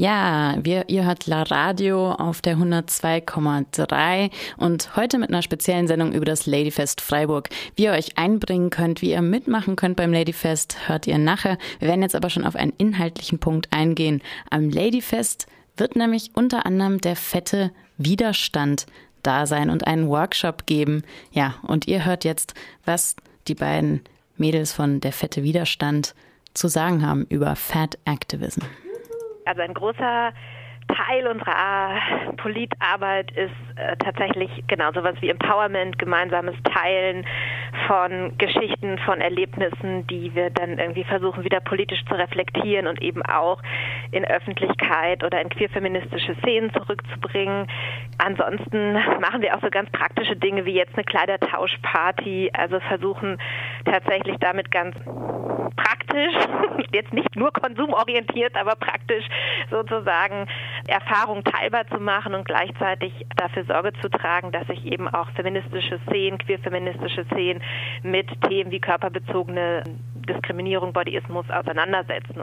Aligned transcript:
Ja, 0.00 0.56
wir, 0.62 0.88
ihr 0.88 1.04
hört 1.04 1.26
La 1.26 1.42
Radio 1.42 2.12
auf 2.12 2.40
der 2.40 2.56
102,3 2.56 4.30
und 4.56 4.96
heute 4.96 5.18
mit 5.18 5.28
einer 5.28 5.42
speziellen 5.42 5.88
Sendung 5.88 6.14
über 6.14 6.24
das 6.24 6.46
Ladyfest 6.46 7.02
Freiburg. 7.02 7.50
Wie 7.76 7.82
ihr 7.82 7.92
euch 7.92 8.16
einbringen 8.16 8.70
könnt, 8.70 9.02
wie 9.02 9.10
ihr 9.10 9.20
mitmachen 9.20 9.76
könnt 9.76 9.96
beim 9.96 10.10
Ladyfest, 10.10 10.88
hört 10.88 11.06
ihr 11.06 11.18
nachher. 11.18 11.58
Wir 11.80 11.88
werden 11.88 12.00
jetzt 12.00 12.16
aber 12.16 12.30
schon 12.30 12.46
auf 12.46 12.56
einen 12.56 12.72
inhaltlichen 12.78 13.40
Punkt 13.40 13.68
eingehen. 13.74 14.22
Am 14.48 14.70
Ladyfest 14.70 15.46
wird 15.76 15.96
nämlich 15.96 16.30
unter 16.32 16.64
anderem 16.64 17.02
der 17.02 17.14
fette 17.14 17.70
Widerstand 17.98 18.86
da 19.22 19.44
sein 19.44 19.68
und 19.68 19.86
einen 19.86 20.08
Workshop 20.08 20.64
geben. 20.64 21.02
Ja, 21.30 21.56
und 21.60 21.88
ihr 21.88 22.06
hört 22.06 22.24
jetzt, 22.24 22.54
was 22.86 23.16
die 23.48 23.54
beiden 23.54 24.00
Mädels 24.38 24.72
von 24.72 25.00
der 25.00 25.12
fette 25.12 25.42
Widerstand 25.42 26.14
zu 26.54 26.68
sagen 26.68 27.04
haben 27.04 27.26
über 27.28 27.54
Fat 27.54 27.98
Activism. 28.06 28.62
Also 29.50 29.62
ein 29.62 29.74
großer 29.74 30.32
Teil 30.86 31.26
unserer 31.26 32.00
Politarbeit 32.36 33.32
ist 33.32 33.50
äh, 33.74 33.96
tatsächlich 33.96 34.48
genau 34.68 34.92
sowas 34.92 35.16
wie 35.20 35.28
Empowerment, 35.28 35.98
gemeinsames 35.98 36.54
Teilen 36.72 37.26
von 37.86 38.36
Geschichten, 38.38 38.98
von 38.98 39.20
Erlebnissen, 39.20 40.06
die 40.06 40.34
wir 40.34 40.50
dann 40.50 40.78
irgendwie 40.78 41.04
versuchen 41.04 41.44
wieder 41.44 41.60
politisch 41.60 42.04
zu 42.06 42.14
reflektieren 42.14 42.86
und 42.86 43.00
eben 43.02 43.22
auch 43.22 43.62
in 44.10 44.24
Öffentlichkeit 44.24 45.24
oder 45.24 45.40
in 45.40 45.48
queerfeministische 45.48 46.34
Szenen 46.36 46.72
zurückzubringen. 46.72 47.66
Ansonsten 48.18 48.94
machen 49.20 49.42
wir 49.42 49.56
auch 49.56 49.60
so 49.62 49.70
ganz 49.70 49.90
praktische 49.90 50.36
Dinge 50.36 50.64
wie 50.64 50.74
jetzt 50.74 50.94
eine 50.94 51.04
Kleidertauschparty, 51.04 52.50
also 52.52 52.80
versuchen 52.80 53.38
tatsächlich 53.84 54.36
damit 54.40 54.70
ganz 54.70 54.96
praktisch, 55.76 56.34
jetzt 56.92 57.12
nicht 57.12 57.34
nur 57.36 57.52
konsumorientiert, 57.52 58.56
aber 58.56 58.74
praktisch 58.76 59.24
sozusagen 59.70 60.46
Erfahrung 60.90 61.44
teilbar 61.44 61.86
zu 61.88 61.98
machen 61.98 62.34
und 62.34 62.44
gleichzeitig 62.44 63.12
dafür 63.36 63.64
Sorge 63.64 63.92
zu 64.00 64.08
tragen, 64.08 64.52
dass 64.52 64.66
sich 64.66 64.84
eben 64.84 65.08
auch 65.08 65.30
feministische 65.30 66.00
Szenen, 66.06 66.38
queerfeministische 66.38 67.24
Szenen 67.26 67.62
mit 68.02 68.28
Themen 68.42 68.70
wie 68.70 68.80
körperbezogene 68.80 69.84
Diskriminierung, 70.28 70.92
Bodyismus 70.92 71.48
auseinandersetzen. 71.50 72.42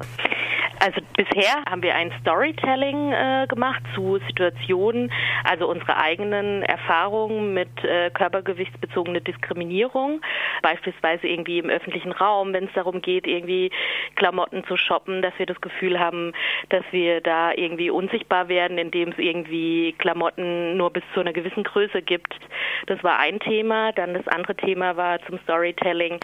Bisher 1.17 1.63
haben 1.67 1.81
wir 1.81 1.95
ein 1.95 2.13
Storytelling 2.21 3.11
äh, 3.11 3.47
gemacht 3.49 3.81
zu 3.95 4.19
Situationen, 4.27 5.11
also 5.43 5.67
unsere 5.67 5.97
eigenen 5.97 6.61
Erfahrungen 6.61 7.55
mit 7.55 7.83
äh, 7.83 8.11
körpergewichtsbezogener 8.11 9.21
Diskriminierung, 9.21 10.21
beispielsweise 10.61 11.25
irgendwie 11.25 11.57
im 11.57 11.71
öffentlichen 11.71 12.11
Raum, 12.11 12.53
wenn 12.53 12.65
es 12.65 12.73
darum 12.75 13.01
geht, 13.01 13.25
irgendwie 13.25 13.71
Klamotten 14.15 14.63
zu 14.65 14.77
shoppen, 14.77 15.23
dass 15.23 15.33
wir 15.39 15.47
das 15.47 15.59
Gefühl 15.59 15.99
haben, 15.99 16.33
dass 16.69 16.83
wir 16.91 17.19
da 17.21 17.52
irgendwie 17.52 17.89
unsichtbar 17.89 18.47
werden, 18.47 18.77
indem 18.77 19.09
es 19.09 19.17
irgendwie 19.17 19.95
Klamotten 19.97 20.77
nur 20.77 20.91
bis 20.91 21.03
zu 21.15 21.21
einer 21.21 21.33
gewissen 21.33 21.63
Größe 21.63 22.03
gibt. 22.03 22.35
Das 22.85 23.03
war 23.03 23.17
ein 23.17 23.39
Thema. 23.39 23.91
Dann 23.91 24.13
das 24.13 24.27
andere 24.27 24.55
Thema 24.55 24.95
war 24.97 25.19
zum 25.25 25.39
Storytelling, 25.39 26.19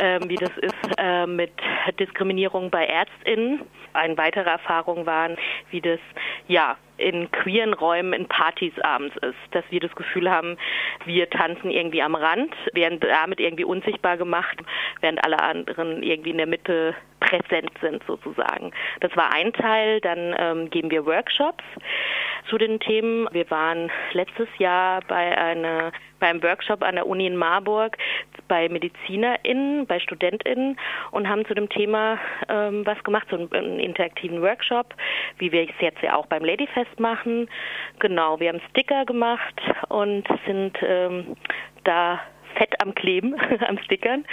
äh, 0.00 0.20
wie 0.26 0.36
das 0.36 0.56
ist 0.56 0.94
äh, 0.96 1.26
mit 1.26 1.52
Diskriminierung 2.00 2.70
bei 2.70 2.86
ÄrztInnen 2.86 3.60
eine 3.92 4.14
weitere 4.38 4.50
Erfahrung 4.50 5.06
waren, 5.06 5.36
wie 5.70 5.80
das 5.80 6.00
ja 6.46 6.76
in 6.96 7.30
queeren 7.30 7.74
Räumen 7.74 8.12
in 8.12 8.26
Partys 8.26 8.72
abends 8.80 9.16
ist, 9.18 9.36
dass 9.52 9.64
wir 9.70 9.78
das 9.78 9.94
Gefühl 9.94 10.28
haben, 10.28 10.56
wir 11.04 11.30
tanzen 11.30 11.70
irgendwie 11.70 12.02
am 12.02 12.16
Rand, 12.16 12.52
werden 12.72 12.98
damit 12.98 13.38
irgendwie 13.38 13.64
unsichtbar 13.64 14.16
gemacht, 14.16 14.58
während 15.00 15.22
alle 15.24 15.40
anderen 15.40 16.02
irgendwie 16.02 16.30
in 16.30 16.38
der 16.38 16.48
Mitte 16.48 16.96
präsent 17.20 17.70
sind 17.80 18.02
sozusagen. 18.06 18.72
Das 19.00 19.16
war 19.16 19.32
ein 19.32 19.52
Teil. 19.52 20.00
Dann 20.00 20.34
ähm, 20.38 20.70
geben 20.70 20.90
wir 20.90 21.06
Workshops 21.06 21.64
zu 22.48 22.58
den 22.58 22.80
Themen. 22.80 23.28
Wir 23.32 23.48
waren 23.50 23.90
letztes 24.12 24.48
Jahr 24.58 25.00
bei 25.06 25.36
einer 25.36 25.92
beim 26.20 26.42
Workshop 26.42 26.82
an 26.82 26.96
der 26.96 27.06
Uni 27.06 27.26
in 27.26 27.36
Marburg 27.36 27.96
bei 28.48 28.68
MedizinerInnen, 28.68 29.86
bei 29.86 30.00
StudentInnen 30.00 30.78
und 31.10 31.28
haben 31.28 31.46
zu 31.46 31.54
dem 31.54 31.68
Thema 31.68 32.18
ähm, 32.48 32.84
was 32.86 33.02
gemacht, 33.04 33.28
so 33.30 33.36
einen, 33.36 33.52
einen, 33.52 33.78
interaktiven 33.78 34.42
Workshop, 34.42 34.94
wie 35.38 35.52
wir 35.52 35.62
es 35.62 35.80
jetzt 35.80 36.02
ja 36.02 36.16
auch 36.16 36.26
beim 36.26 36.44
Ladyfest 36.44 36.98
machen. 36.98 37.48
Genau, 37.98 38.40
wir 38.40 38.48
haben 38.48 38.60
Sticker 38.70 39.04
gemacht 39.04 39.60
und 39.88 40.26
sind 40.46 40.76
ähm, 40.82 41.36
da 41.84 42.20
fett 42.56 42.74
am 42.82 42.94
Kleben, 42.94 43.36
am 43.68 43.78
Stickern. 43.78 44.24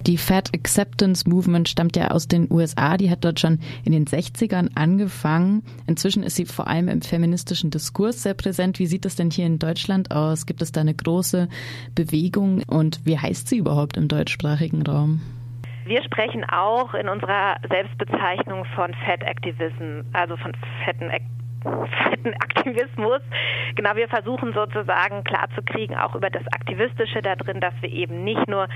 Die 0.00 0.18
Fat 0.18 0.50
Acceptance 0.54 1.28
Movement 1.28 1.68
stammt 1.68 1.96
ja 1.96 2.08
aus 2.08 2.28
den 2.28 2.50
USA. 2.50 2.96
Die 2.96 3.10
hat 3.10 3.24
dort 3.24 3.40
schon 3.40 3.58
in 3.84 3.92
den 3.92 4.06
60ern 4.06 4.70
angefangen. 4.74 5.62
Inzwischen 5.86 6.22
ist 6.22 6.36
sie 6.36 6.46
vor 6.46 6.68
allem 6.68 6.88
im 6.88 7.02
feministischen 7.02 7.70
Diskurs 7.70 8.22
sehr 8.22 8.34
präsent. 8.34 8.78
Wie 8.78 8.86
sieht 8.86 9.04
das 9.04 9.16
denn 9.16 9.30
hier 9.30 9.46
in 9.46 9.58
Deutschland 9.58 10.10
aus? 10.10 10.46
Gibt 10.46 10.62
es 10.62 10.72
da 10.72 10.80
eine 10.80 10.94
große 10.94 11.48
Bewegung 11.94 12.62
und 12.66 13.00
wie 13.04 13.18
heißt 13.18 13.48
sie 13.48 13.58
überhaupt 13.58 13.96
im 13.96 14.08
deutschsprachigen 14.08 14.82
Raum? 14.82 15.20
Wir 15.86 16.02
sprechen 16.02 16.44
auch 16.44 16.94
in 16.94 17.08
unserer 17.08 17.56
Selbstbezeichnung 17.68 18.64
von 18.74 18.94
Fat 19.06 19.22
Activism, 19.22 20.00
also 20.12 20.36
von 20.38 20.52
fetten 20.84 21.10
Aktivismus 21.10 21.43
Aktivismus. 22.64 23.20
Genau, 23.74 23.94
wir 23.96 24.08
versuchen 24.08 24.52
sozusagen 24.52 25.24
klarzukriegen, 25.24 25.96
auch 25.96 26.14
über 26.14 26.30
das 26.30 26.46
Aktivistische 26.52 27.20
da 27.20 27.36
drin, 27.36 27.60
dass 27.60 27.74
wir 27.80 27.90
eben 27.90 28.24
nicht 28.24 28.48
nur 28.48 28.68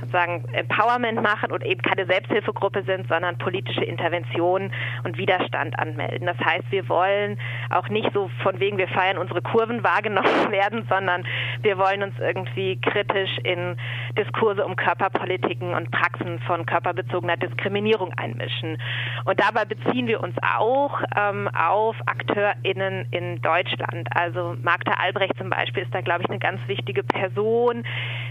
sozusagen 0.00 0.44
Empowerment 0.52 1.22
machen 1.22 1.50
und 1.50 1.64
eben 1.64 1.82
keine 1.82 2.06
Selbsthilfegruppe 2.06 2.82
sind, 2.84 3.08
sondern 3.08 3.38
politische 3.38 3.84
Intervention 3.84 4.72
und 5.04 5.18
Widerstand 5.18 5.78
anmelden. 5.78 6.26
Das 6.26 6.38
heißt, 6.38 6.70
wir 6.70 6.88
wollen 6.88 7.38
auch 7.70 7.88
nicht 7.88 8.10
so 8.12 8.30
von 8.42 8.60
wegen, 8.60 8.78
wir 8.78 8.88
feiern 8.88 9.18
unsere 9.18 9.42
Kurven 9.42 9.82
wahrgenommen 9.82 10.28
werden, 10.50 10.86
sondern 10.88 11.24
wir 11.62 11.78
wollen 11.78 12.02
uns 12.02 12.14
irgendwie 12.18 12.80
kritisch 12.80 13.38
in 13.44 13.76
Diskurse 14.18 14.64
um 14.64 14.76
Körperpolitiken 14.76 15.74
und 15.74 15.90
Praxen 15.90 16.38
von 16.40 16.66
körperbezogener 16.66 17.36
Diskriminierung 17.36 18.12
einmischen. 18.14 18.78
Und 19.24 19.40
dabei 19.40 19.64
beziehen 19.64 20.06
wir 20.06 20.22
uns 20.22 20.36
auch 20.42 21.00
ähm, 21.16 21.48
auf 21.48 21.96
Akteure, 22.06 22.31
AkteurInnen 22.32 23.06
in 23.10 23.40
Deutschland. 23.42 24.08
Also 24.14 24.56
Magda 24.62 24.92
Albrecht 24.92 25.36
zum 25.36 25.50
Beispiel 25.50 25.82
ist 25.82 25.94
da, 25.94 26.00
glaube 26.00 26.22
ich, 26.22 26.30
eine 26.30 26.38
ganz 26.38 26.60
wichtige 26.66 27.02
Person. 27.02 27.84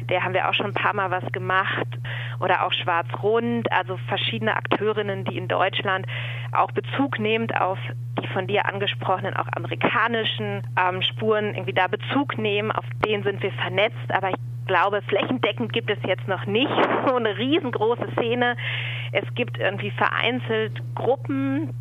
Der 0.09 0.23
haben 0.23 0.33
wir 0.33 0.49
auch 0.49 0.53
schon 0.53 0.67
ein 0.67 0.73
paar 0.73 0.93
Mal 0.93 1.11
was 1.11 1.31
gemacht. 1.31 1.87
Oder 2.39 2.65
auch 2.65 2.73
Schwarz-Rund, 2.73 3.71
also 3.71 3.97
verschiedene 4.07 4.55
Akteurinnen, 4.55 5.25
die 5.25 5.37
in 5.37 5.47
Deutschland 5.47 6.05
auch 6.51 6.71
Bezug 6.71 7.19
nehmend 7.19 7.59
auf 7.59 7.77
die 8.21 8.27
von 8.27 8.47
dir 8.47 8.65
angesprochenen, 8.65 9.35
auch 9.35 9.47
amerikanischen 9.55 10.63
ähm, 10.79 11.01
Spuren 11.01 11.53
irgendwie 11.53 11.73
da 11.73 11.87
Bezug 11.87 12.37
nehmen. 12.37 12.71
Auf 12.71 12.85
denen 13.05 13.23
sind 13.23 13.41
wir 13.43 13.51
vernetzt. 13.53 14.11
Aber 14.11 14.29
ich 14.29 14.35
glaube, 14.67 15.01
flächendeckend 15.03 15.73
gibt 15.73 15.89
es 15.89 15.99
jetzt 16.05 16.27
noch 16.27 16.45
nicht 16.45 16.71
so 17.07 17.15
eine 17.15 17.37
riesengroße 17.37 18.07
Szene. 18.17 18.55
Es 19.11 19.25
gibt 19.35 19.59
irgendwie 19.59 19.91
vereinzelt 19.91 20.81
Gruppen, 20.95 21.73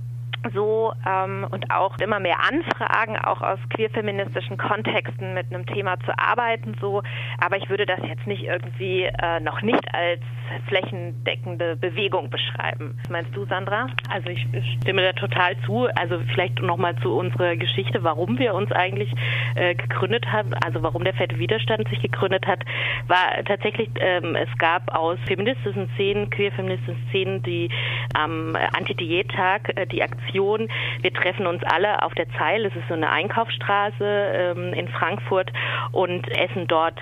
so 0.54 0.92
ähm, 1.06 1.46
und 1.50 1.70
auch 1.70 1.98
immer 1.98 2.20
mehr 2.20 2.38
Anfragen, 2.40 3.16
auch 3.18 3.42
aus 3.42 3.58
queerfeministischen 3.74 4.56
Kontexten 4.56 5.34
mit 5.34 5.52
einem 5.52 5.66
Thema 5.66 5.98
zu 6.00 6.16
arbeiten, 6.18 6.76
so. 6.80 7.02
Aber 7.38 7.56
ich 7.56 7.68
würde 7.68 7.86
das 7.86 8.00
jetzt 8.06 8.26
nicht 8.26 8.44
irgendwie 8.44 9.04
äh, 9.04 9.40
noch 9.40 9.62
nicht 9.62 9.94
als 9.94 10.20
flächendeckende 10.68 11.76
Bewegung 11.76 12.30
beschreiben. 12.30 12.98
Was 13.02 13.10
meinst 13.10 13.36
du, 13.36 13.44
Sandra? 13.46 13.86
Also 14.08 14.28
ich 14.30 14.46
stimme 14.80 15.02
da 15.02 15.12
total 15.12 15.56
zu. 15.66 15.88
Also 15.94 16.20
vielleicht 16.32 16.60
nochmal 16.60 16.96
zu 16.96 17.14
unserer 17.14 17.56
Geschichte, 17.56 18.02
warum 18.02 18.38
wir 18.38 18.54
uns 18.54 18.72
eigentlich 18.72 19.12
äh, 19.54 19.74
gegründet 19.74 20.32
haben, 20.32 20.54
also 20.64 20.82
warum 20.82 21.04
der 21.04 21.14
fette 21.14 21.38
Widerstand 21.38 21.88
sich 21.88 22.00
gegründet 22.00 22.46
hat, 22.46 22.64
war 23.06 23.44
tatsächlich, 23.44 23.90
ähm, 24.00 24.34
es 24.34 24.48
gab 24.58 24.94
aus 24.94 25.18
feministischen 25.26 25.88
Szenen, 25.94 26.30
queerfeministischen 26.30 27.06
Szenen, 27.10 27.42
die 27.42 27.70
am 28.14 28.56
Anti-Diät-Tag 28.56 29.76
äh, 29.76 29.86
die 29.86 30.02
Aktion 30.02 30.29
Aktion. 30.30 30.70
Wir 31.02 31.12
treffen 31.12 31.46
uns 31.46 31.62
alle 31.64 32.02
auf 32.02 32.14
der 32.14 32.26
Zeil, 32.38 32.64
es 32.64 32.74
ist 32.76 32.86
so 32.88 32.94
eine 32.94 33.10
Einkaufsstraße 33.10 33.94
ähm, 34.04 34.72
in 34.74 34.88
Frankfurt 34.88 35.50
und 35.92 36.28
essen 36.28 36.66
dort 36.66 36.98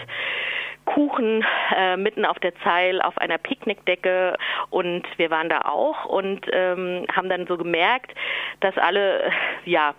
Kuchen 0.86 1.44
äh, 1.76 1.98
mitten 1.98 2.24
auf 2.24 2.38
der 2.38 2.54
Zeil 2.64 3.02
auf 3.02 3.18
einer 3.18 3.36
Picknickdecke 3.36 4.36
und 4.70 5.04
wir 5.18 5.30
waren 5.30 5.50
da 5.50 5.60
auch 5.62 6.06
und 6.06 6.46
ähm, 6.50 7.04
haben 7.14 7.28
dann 7.28 7.46
so 7.46 7.58
gemerkt, 7.58 8.14
dass 8.60 8.76
alle 8.78 9.30
ja 9.66 9.94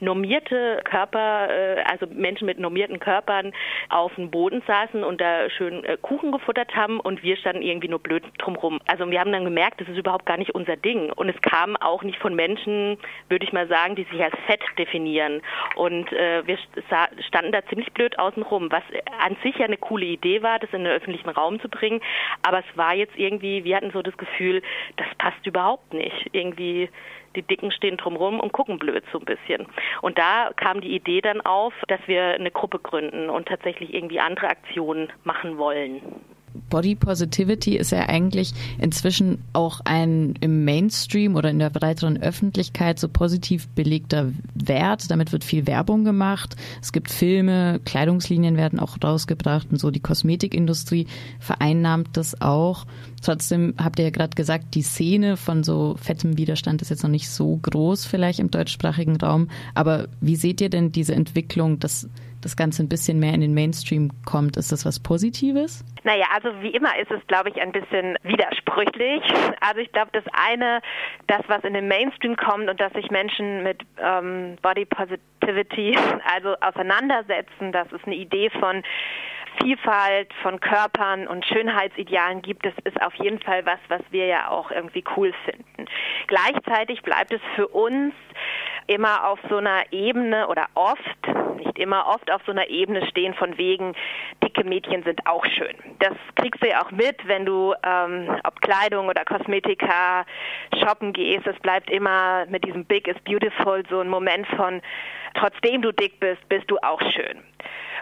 normierte 0.00 0.80
Körper, 0.84 1.48
äh, 1.50 1.82
also 1.82 2.06
Menschen 2.06 2.46
mit 2.46 2.58
normierten 2.58 2.98
Körpern 2.98 3.52
auf 3.88 4.14
dem 4.14 4.30
Boden 4.30 4.62
saßen 4.66 5.04
und 5.04 5.20
da 5.20 5.50
schön 5.50 5.84
äh, 5.84 5.96
Kuchen 6.00 6.32
gefuttert 6.32 6.74
haben 6.74 7.00
und 7.00 7.22
wir 7.22 7.36
standen 7.36 7.62
irgendwie 7.62 7.88
nur 7.88 7.98
blöd 7.98 8.24
drumrum. 8.38 8.80
Also 8.86 9.10
wir 9.10 9.20
haben 9.20 9.32
dann 9.32 9.44
gemerkt, 9.44 9.80
das 9.80 9.88
ist 9.88 9.98
überhaupt 9.98 10.26
gar 10.26 10.36
nicht 10.36 10.54
unser 10.54 10.76
Ding 10.76 11.12
und 11.12 11.28
es 11.28 11.40
kam 11.42 11.76
auch 11.76 12.02
nicht 12.02 12.18
von 12.18 12.34
Menschen, 12.34 12.98
würde 13.28 13.44
ich 13.44 13.52
mal 13.52 13.68
sagen, 13.68 13.96
die 13.96 14.04
sich 14.04 14.22
als 14.22 14.34
fett 14.46 14.62
definieren 14.78 15.42
und 15.76 16.12
äh, 16.12 16.46
wir 16.46 16.58
standen 17.26 17.52
da 17.52 17.64
ziemlich 17.66 17.92
blöd 17.92 18.18
außenrum, 18.18 18.70
was 18.70 18.82
an 19.20 19.36
sich 19.42 19.56
ja 19.56 19.66
eine 19.66 19.76
coole 19.76 20.06
Idee 20.06 20.42
war, 20.42 20.58
das 20.58 20.72
in 20.72 20.84
den 20.84 20.92
öffentlichen 20.92 21.28
Raum 21.28 21.60
zu 21.60 21.68
bringen, 21.68 22.00
aber 22.42 22.58
es 22.60 22.76
war 22.76 22.94
jetzt 22.94 23.16
irgendwie, 23.16 23.64
wir 23.64 23.76
hatten 23.76 23.90
so 23.90 24.02
das 24.02 24.16
Gefühl, 24.16 24.62
das 24.96 25.06
passt 25.18 25.46
überhaupt 25.46 25.92
nicht. 25.92 26.28
Irgendwie 26.32 26.88
Die 27.36 27.42
Dicken 27.42 27.70
stehen 27.70 27.96
drumherum 27.96 28.40
und 28.40 28.52
gucken 28.52 28.78
blöd 28.78 29.04
so 29.12 29.18
ein 29.18 29.24
bisschen. 29.24 29.66
Und 30.02 30.18
da 30.18 30.50
kam 30.56 30.80
die 30.80 30.94
Idee 30.94 31.20
dann 31.20 31.40
auf, 31.42 31.72
dass 31.88 32.00
wir 32.06 32.34
eine 32.34 32.50
Gruppe 32.50 32.78
gründen 32.78 33.30
und 33.30 33.48
tatsächlich 33.48 33.94
irgendwie 33.94 34.20
andere 34.20 34.48
Aktionen 34.48 35.08
machen 35.24 35.58
wollen. 35.58 36.00
Body 36.70 36.94
Positivity 36.94 37.76
ist 37.76 37.92
ja 37.92 38.08
eigentlich 38.08 38.52
inzwischen 38.78 39.42
auch 39.52 39.80
ein 39.84 40.34
im 40.40 40.64
Mainstream 40.64 41.36
oder 41.36 41.50
in 41.50 41.58
der 41.58 41.70
breiteren 41.70 42.20
Öffentlichkeit 42.20 42.98
so 42.98 43.08
positiv 43.08 43.68
belegter 43.68 44.32
Wert. 44.54 45.10
Damit 45.10 45.32
wird 45.32 45.44
viel 45.44 45.66
Werbung 45.66 46.04
gemacht. 46.04 46.56
Es 46.80 46.92
gibt 46.92 47.10
Filme, 47.10 47.80
Kleidungslinien 47.84 48.56
werden 48.56 48.80
auch 48.80 48.96
rausgebracht 49.02 49.68
und 49.70 49.78
so. 49.78 49.90
Die 49.90 50.00
Kosmetikindustrie 50.00 51.06
vereinnahmt 51.40 52.16
das 52.16 52.40
auch. 52.40 52.86
Trotzdem 53.22 53.74
habt 53.82 53.98
ihr 53.98 54.06
ja 54.06 54.10
gerade 54.10 54.34
gesagt, 54.34 54.74
die 54.74 54.82
Szene 54.82 55.36
von 55.36 55.64
so 55.64 55.96
fettem 55.96 56.38
Widerstand 56.38 56.82
ist 56.82 56.90
jetzt 56.90 57.02
noch 57.02 57.10
nicht 57.10 57.30
so 57.30 57.58
groß 57.62 58.06
vielleicht 58.06 58.38
im 58.38 58.50
deutschsprachigen 58.50 59.16
Raum. 59.16 59.48
Aber 59.74 60.08
wie 60.20 60.36
seht 60.36 60.60
ihr 60.60 60.70
denn 60.70 60.92
diese 60.92 61.14
Entwicklung, 61.14 61.78
dass 61.78 62.08
das 62.40 62.56
Ganze 62.56 62.82
ein 62.82 62.88
bisschen 62.88 63.18
mehr 63.18 63.34
in 63.34 63.40
den 63.40 63.54
Mainstream 63.54 64.10
kommt? 64.24 64.56
Ist 64.56 64.72
das 64.72 64.86
was 64.86 65.00
Positives? 65.00 65.84
Naja, 66.04 66.26
also 66.32 66.50
wie 66.62 66.70
immer 66.70 66.96
ist 66.98 67.10
es, 67.10 67.26
glaube 67.26 67.50
ich, 67.50 67.60
ein 67.60 67.72
bisschen 67.72 68.16
widersprüchlich. 68.22 69.22
Also 69.60 69.80
ich 69.80 69.90
glaube, 69.92 70.10
das 70.12 70.24
eine, 70.32 70.80
das, 71.26 71.40
was 71.48 71.64
in 71.64 71.74
den 71.74 71.88
Mainstream 71.88 72.36
kommt 72.36 72.68
und 72.70 72.80
dass 72.80 72.92
sich 72.92 73.10
Menschen 73.10 73.62
mit 73.62 73.80
ähm, 74.00 74.56
Body 74.62 74.84
Positivity 74.84 75.96
also 76.34 76.54
auseinandersetzen, 76.60 77.72
das 77.72 77.90
ist 77.92 78.04
eine 78.06 78.16
Idee 78.16 78.50
von 78.50 78.82
Vielfalt 79.62 80.32
von 80.42 80.60
Körpern 80.60 81.26
und 81.26 81.44
Schönheitsidealen 81.46 82.42
gibt, 82.42 82.64
das 82.64 82.74
ist 82.84 83.00
auf 83.02 83.14
jeden 83.14 83.40
Fall 83.40 83.64
was, 83.66 83.78
was 83.88 84.02
wir 84.10 84.26
ja 84.26 84.50
auch 84.50 84.70
irgendwie 84.70 85.04
cool 85.16 85.32
finden. 85.44 85.86
Gleichzeitig 86.26 87.02
bleibt 87.02 87.32
es 87.32 87.40
für 87.54 87.68
uns 87.68 88.14
immer 88.86 89.28
auf 89.28 89.38
so 89.48 89.58
einer 89.58 89.84
Ebene 89.92 90.48
oder 90.48 90.66
oft, 90.74 91.58
nicht 91.58 91.78
immer, 91.78 92.06
oft 92.08 92.32
auf 92.32 92.40
so 92.46 92.52
einer 92.52 92.68
Ebene 92.68 93.06
stehen 93.06 93.34
von 93.34 93.56
wegen, 93.58 93.94
dicke 94.42 94.64
Mädchen 94.64 95.02
sind 95.02 95.26
auch 95.26 95.44
schön. 95.44 95.76
Das 95.98 96.14
kriegst 96.36 96.62
du 96.62 96.68
ja 96.68 96.82
auch 96.82 96.90
mit, 96.90 97.16
wenn 97.26 97.44
du, 97.44 97.74
ähm, 97.84 98.40
ob 98.44 98.60
Kleidung 98.60 99.08
oder 99.08 99.24
Kosmetika 99.24 100.24
shoppen 100.80 101.12
gehst. 101.12 101.46
Es 101.46 101.58
bleibt 101.60 101.90
immer 101.90 102.46
mit 102.46 102.64
diesem 102.64 102.84
Big 102.84 103.06
is 103.08 103.18
Beautiful 103.24 103.82
so 103.90 104.00
ein 104.00 104.08
Moment 104.08 104.46
von, 104.48 104.80
trotzdem 105.34 105.82
du 105.82 105.92
dick 105.92 106.18
bist, 106.18 106.48
bist 106.48 106.70
du 106.70 106.78
auch 106.78 107.00
schön. 107.12 107.42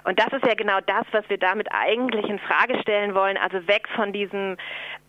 Und 0.07 0.21
das 0.21 0.33
ist 0.33 0.47
ja 0.47 0.55
genau 0.55 0.79
das, 0.87 1.05
was 1.11 1.29
wir 1.29 1.37
damit 1.37 1.67
eigentlich 1.73 2.29
in 2.29 2.39
Frage 2.39 2.81
stellen 2.81 3.17
wollen. 3.17 3.37
Also 3.37 3.67
weg 3.67 3.89
von 3.97 4.13
diesem, 4.13 4.57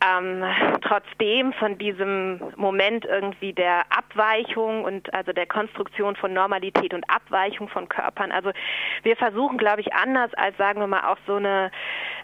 ähm, 0.04 0.44
trotzdem 0.82 1.54
von 1.54 1.78
diesem 1.78 2.42
Moment 2.56 3.06
irgendwie 3.06 3.54
der 3.54 3.82
Abweichung 3.96 4.84
und 4.86 5.14
also 5.14 5.34
der 5.34 5.46
Konstruktion 5.46 6.16
von 6.16 6.34
Normalität 6.34 6.96
und 6.96 7.08
Abweichung 7.12 7.70
von 7.70 7.88
Körpern. 7.88 8.32
Also 8.32 8.52
wir 9.04 9.16
versuchen, 9.18 9.60
glaube 9.60 9.82
ich, 9.82 9.94
anders 9.94 10.34
als 10.34 10.58
sagen 10.58 10.80
wir 10.80 10.88
mal 10.88 11.12
auch 11.12 11.18
so 11.28 11.36
eine 11.36 11.70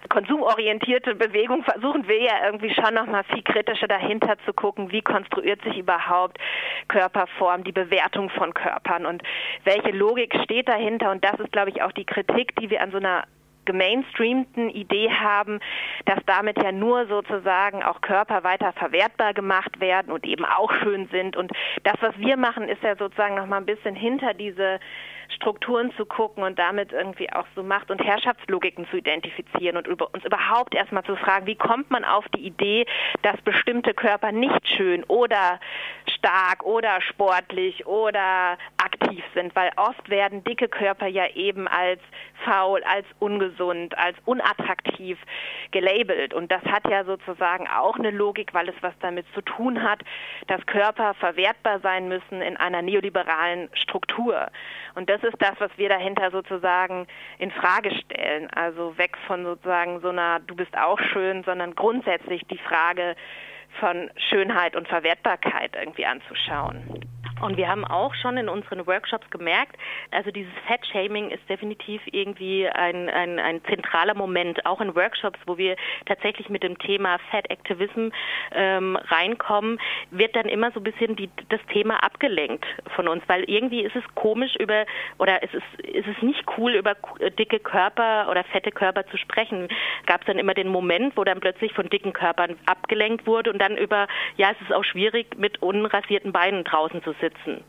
konsumorientierte 0.10 1.16
Bewegung 1.16 1.64
versuchen 1.64 2.08
wir 2.08 2.22
ja 2.22 2.46
irgendwie 2.46 2.74
schon 2.74 2.94
noch 2.94 3.06
mal 3.06 3.24
viel 3.25 3.44
kritischer 3.44 3.88
dahinter 3.88 4.36
zu 4.46 4.54
gucken, 4.54 4.92
wie 4.92 5.02
konstruiert 5.02 5.62
sich 5.64 5.78
überhaupt 5.78 6.38
Körperform, 6.88 7.64
die 7.64 7.72
Bewertung 7.72 8.30
von 8.31 8.54
Körpern 8.54 9.06
und 9.06 9.24
welche 9.64 9.92
Logik 9.92 10.36
steht 10.44 10.68
dahinter 10.68 11.12
und 11.12 11.24
das 11.24 11.40
ist 11.40 11.52
glaube 11.52 11.70
ich 11.70 11.81
auch 11.81 11.92
die 11.92 12.06
Kritik, 12.06 12.56
die 12.58 12.62
wir 12.69 12.81
an 12.81 12.92
so 12.92 12.98
einer 12.98 13.25
gemainstreamten 13.65 14.69
Idee 14.69 15.10
haben, 15.10 15.60
dass 16.06 16.19
damit 16.25 16.62
ja 16.62 16.71
nur 16.71 17.07
sozusagen 17.07 17.83
auch 17.83 18.01
Körper 18.01 18.44
weiter 18.44 18.74
verwertbar 18.74 19.33
gemacht 19.33 19.80
werden 19.80 20.12
und 20.12 20.25
eben 20.25 20.45
auch 20.45 20.71
schön 20.81 21.07
sind. 21.12 21.38
Und 21.38 21.51
das, 21.83 21.95
was 22.01 22.18
wir 22.18 22.38
machen, 22.38 22.68
ist 22.68 22.83
ja 22.83 22.95
sozusagen 22.95 23.36
noch 23.36 23.48
mal 23.48 23.57
ein 23.57 23.65
bisschen 23.65 23.95
hinter 23.95 24.33
diese 24.33 24.80
Strukturen 25.35 25.91
zu 25.97 26.06
gucken 26.06 26.44
und 26.44 26.59
damit 26.59 26.91
irgendwie 26.91 27.31
auch 27.31 27.45
so 27.56 27.63
Macht- 27.63 27.91
und 27.91 28.03
Herrschaftslogiken 28.03 28.88
zu 28.89 28.97
identifizieren 28.97 29.77
und 29.77 29.88
über, 29.88 30.13
uns 30.13 30.24
überhaupt 30.25 30.75
erstmal 30.75 31.03
zu 31.03 31.15
fragen, 31.15 31.45
wie 31.45 31.56
kommt 31.56 31.91
man 31.91 32.06
auf 32.06 32.25
die 32.30 32.45
Idee, 32.45 32.85
dass 33.21 33.39
bestimmte 33.41 33.94
Körper 33.94 34.31
nicht 34.31 34.68
schön 34.68 35.03
oder 35.06 35.59
stark 36.07 36.63
oder 36.63 37.01
sportlich 37.01 37.85
oder 37.85 38.57
aktiv 38.77 39.24
sind, 39.33 39.56
weil 39.56 39.71
oft 39.77 40.09
werden 40.09 40.44
dicke 40.44 40.68
Körper 40.68 41.07
ja 41.07 41.27
eben 41.36 41.68
als 41.68 42.00
faul, 42.45 42.83
als 42.83 43.06
ungesund, 43.19 43.97
als 43.97 44.18
unattraktiv 44.25 45.18
gelabelt. 45.71 46.33
Und 46.33 46.51
das 46.51 46.63
hat 46.63 46.89
ja 46.89 47.03
sozusagen 47.03 47.68
auch 47.68 47.97
eine 47.97 48.12
Logik, 48.12 48.53
weil 48.53 48.69
es 48.69 48.75
was 48.81 48.94
damit 49.00 49.25
zu 49.33 49.41
tun 49.41 49.83
hat, 49.83 50.01
dass 50.47 50.65
Körper 50.65 51.13
verwertbar 51.15 51.79
sein 51.79 52.07
müssen 52.07 52.41
in 52.41 52.57
einer 52.57 52.81
neoliberalen 52.81 53.69
Struktur. 53.74 54.47
Und 54.95 55.09
das 55.09 55.23
ist 55.24 55.38
das, 55.40 55.54
was 55.60 55.72
wir 55.78 55.90
dahinter 55.90 56.31
sozusagen 56.31 57.08
in 57.40 57.52
Frage 57.52 57.92
stellen. 57.96 58.50
Also 58.52 58.98
weg 58.98 59.18
von 59.28 59.44
sozusagen 59.44 60.00
so 60.02 60.10
einer 60.10 60.40
Du 60.40 60.56
bist 60.56 60.78
auch 60.78 61.00
schön, 61.00 61.44
sondern 61.44 61.75
grundsätzlich 61.75 62.42
die 62.50 62.58
Frage 62.58 63.16
von 63.80 64.12
Schönheit 64.30 64.75
und 64.75 64.88
Verwertbarkeit 64.88 65.75
irgendwie 65.75 66.06
anzuschauen. 66.06 67.06
Und 67.41 67.57
wir 67.57 67.68
haben 67.68 67.83
auch 67.83 68.13
schon 68.15 68.38
in 68.38 68.47
unseren 68.47 68.85
Workshops 68.85 69.30
gemerkt, 69.30 69.75
also 70.12 70.31
dieses 70.31 70.53
Fat-Shaming 70.68 71.30
ist 71.30 71.47
definitiv 71.50 72.01
irgendwie 72.12 72.68
ein, 72.69 73.09
ein, 73.09 73.39
ein 73.39 73.63
zentraler 73.65 74.13
Moment, 74.13 74.65
auch 74.65 74.80
in 74.81 74.95
Workshops, 74.95 75.39
wo 75.45 75.57
wir 75.57 75.75
tatsächlich 76.06 76.50
mit 76.50 76.63
dem 76.63 76.77
Thema 76.77 77.18
Fat 77.31 77.50
Activism 77.50 78.09
ähm, 78.53 78.95
reinkommen, 78.95 79.80
wird 80.12 80.35
dann 80.35 80.45
immer 80.45 80.71
so 80.71 80.80
ein 80.80 80.83
bisschen 80.83 81.15
die, 81.15 81.30
das 81.50 81.59
Thema 81.71 82.03
abgelenkt 82.03 82.65
von 82.95 83.07
uns, 83.07 83.24
weil 83.27 83.44
irgendwie 83.45 83.81
ist 83.81 83.95
es 83.95 84.03
komisch 84.15 84.56
über, 84.57 84.86
oder 85.18 85.44
es 85.44 85.53
ist, 85.53 85.88
ist 85.88 86.07
es 86.07 86.21
nicht 86.21 86.45
cool, 86.57 86.75
über 86.75 86.95
dicke 87.39 87.59
Körper 87.59 88.27
oder 88.29 88.44
fette 88.45 88.71
Körper 88.71 89.06
zu 89.07 89.18
sprechen. 89.18 89.68
Gab 90.06 90.21
es 90.21 90.27
dann 90.27 90.38
immer 90.38 90.53
den 90.53 90.68
Moment, 90.68 91.18
wo 91.18 91.24
dann 91.24 91.39
plötzlich 91.39 91.74
von 91.74 91.89
dicken 91.89 92.13
Körpern 92.13 92.56
abgelenkt 92.68 93.25
wurde 93.25 93.51
und 93.51 93.59
dann 93.59 93.77
über, 93.77 94.07
ja, 94.38 94.51
es 94.51 94.62
ist 94.62 94.74
auch 94.74 94.83
schwierig, 94.83 95.38
mit 95.38 95.62
unrasierten 95.62 96.31
Beinen 96.31 96.63
draußen 96.63 97.03
zu 97.03 97.12
sitzen 97.13 97.23
sitzen. 97.24 97.64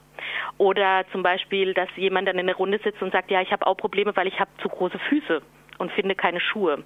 Oder 0.58 1.04
zum 1.12 1.22
Beispiel, 1.22 1.74
dass 1.74 1.88
jemand 1.96 2.28
dann 2.28 2.38
in 2.38 2.46
der 2.46 2.56
Runde 2.56 2.80
sitzt 2.82 3.02
und 3.02 3.12
sagt, 3.12 3.30
ja, 3.30 3.40
ich 3.40 3.52
habe 3.52 3.66
auch 3.66 3.76
Probleme, 3.76 4.14
weil 4.16 4.26
ich 4.26 4.38
habe 4.40 4.50
zu 4.62 4.68
große 4.68 4.98
Füße 4.98 5.42
und 5.78 5.92
finde 5.92 6.14
keine 6.14 6.40
Schuhe. 6.40 6.84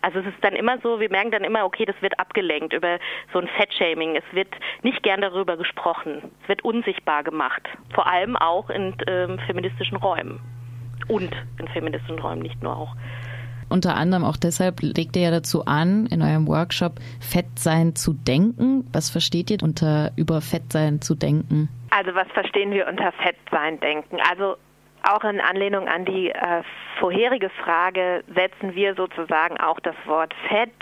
Also 0.00 0.20
es 0.20 0.26
ist 0.26 0.42
dann 0.42 0.54
immer 0.54 0.78
so, 0.82 1.00
wir 1.00 1.10
merken 1.10 1.30
dann 1.30 1.44
immer, 1.44 1.64
okay, 1.64 1.84
das 1.84 2.00
wird 2.00 2.18
abgelenkt 2.18 2.72
über 2.72 2.98
so 3.32 3.38
ein 3.38 3.48
Fettshaming. 3.48 4.16
Es 4.16 4.24
wird 4.32 4.48
nicht 4.82 5.02
gern 5.02 5.20
darüber 5.20 5.56
gesprochen. 5.56 6.30
Es 6.42 6.48
wird 6.48 6.64
unsichtbar 6.64 7.22
gemacht. 7.22 7.68
Vor 7.94 8.06
allem 8.06 8.36
auch 8.36 8.70
in 8.70 8.94
ähm, 9.06 9.38
feministischen 9.46 9.96
Räumen. 9.96 10.40
Und 11.08 11.34
in 11.58 11.68
feministischen 11.68 12.18
Räumen, 12.18 12.42
nicht 12.42 12.62
nur 12.62 12.76
auch 12.76 12.94
unter 13.70 13.94
anderem 13.94 14.24
auch 14.24 14.36
deshalb 14.36 14.82
legt 14.82 15.16
ihr 15.16 15.22
ja 15.22 15.30
dazu 15.30 15.64
an, 15.64 16.06
in 16.06 16.22
eurem 16.22 16.48
Workshop 16.48 16.98
Fettsein 17.20 17.94
zu 17.94 18.12
denken. 18.12 18.84
Was 18.92 19.10
versteht 19.10 19.48
ihr 19.50 19.62
unter 19.62 20.10
über 20.16 20.40
Fettsein 20.40 21.00
zu 21.00 21.14
denken? 21.14 21.68
Also 21.90 22.14
was 22.14 22.28
verstehen 22.28 22.70
wir 22.72 22.86
unter 22.86 23.12
Fettsein 23.12 23.80
denken? 23.80 24.18
Also 24.28 24.56
auch 25.02 25.24
in 25.24 25.40
Anlehnung 25.40 25.88
an 25.88 26.04
die 26.04 26.30
äh, 26.30 26.62
vorherige 26.98 27.50
Frage 27.50 28.22
setzen 28.34 28.74
wir 28.74 28.94
sozusagen 28.94 29.58
auch 29.58 29.80
das 29.80 29.96
Wort 30.04 30.34
Fett 30.48 30.72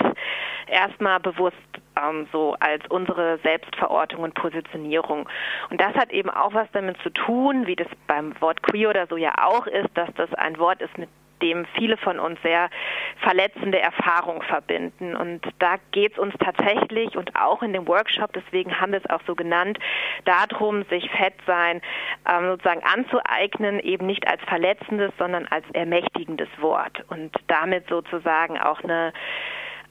erstmal 0.66 1.20
bewusst 1.20 1.56
ähm, 1.96 2.26
so 2.32 2.56
als 2.60 2.84
unsere 2.88 3.38
Selbstverortung 3.38 4.24
und 4.24 4.34
Positionierung. 4.34 5.28
Und 5.70 5.80
das 5.80 5.94
hat 5.94 6.12
eben 6.12 6.30
auch 6.30 6.52
was 6.54 6.68
damit 6.72 6.98
zu 7.02 7.10
tun, 7.10 7.66
wie 7.66 7.76
das 7.76 7.88
beim 8.06 8.38
Wort 8.40 8.62
queer 8.62 8.90
oder 8.90 9.06
so 9.06 9.16
ja 9.16 9.32
auch 9.40 9.66
ist, 9.66 9.90
dass 9.94 10.12
das 10.16 10.32
ein 10.34 10.58
Wort 10.58 10.80
ist, 10.82 10.96
mit 10.98 11.08
dem 11.42 11.66
viele 11.76 11.96
von 11.96 12.18
uns 12.18 12.40
sehr 12.42 12.70
verletzende 13.18 13.80
Erfahrungen 13.80 14.42
verbinden. 14.42 15.16
Und 15.16 15.42
da 15.58 15.76
geht 15.92 16.12
es 16.12 16.18
uns 16.18 16.34
tatsächlich 16.38 17.16
und 17.16 17.34
auch 17.36 17.62
in 17.62 17.72
dem 17.72 17.86
Workshop, 17.88 18.32
deswegen 18.32 18.80
haben 18.80 18.92
wir 18.92 19.00
es 19.04 19.10
auch 19.10 19.22
so 19.26 19.34
genannt, 19.34 19.78
darum, 20.24 20.84
sich 20.84 21.10
Fettsein 21.10 21.80
ähm, 22.28 22.50
sozusagen 22.50 22.82
anzueignen, 22.82 23.80
eben 23.80 24.06
nicht 24.06 24.26
als 24.28 24.42
verletzendes, 24.44 25.12
sondern 25.18 25.46
als 25.46 25.64
ermächtigendes 25.72 26.48
Wort 26.58 27.04
und 27.08 27.34
damit 27.46 27.88
sozusagen 27.88 28.58
auch 28.58 28.82
eine 28.82 29.12